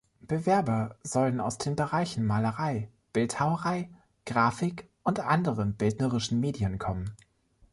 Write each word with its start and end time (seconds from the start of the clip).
Bewerber 0.21 0.95
sollen 1.03 1.39
aus 1.39 1.59
den 1.59 1.75
Bereichen 1.75 2.25
Malerei, 2.25 2.89
Bildhauerei, 3.13 3.87
Grafik 4.25 4.89
und 5.03 5.19
anderen 5.19 5.75
bildnerischen 5.75 6.39
Medien 6.39 6.79
kommen. 6.79 7.15